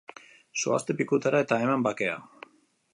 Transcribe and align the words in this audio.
Zoazte 0.61 0.95
pikutara 1.01 1.43
eta 1.47 1.61
eman 1.67 1.87
bakea! 1.91 2.19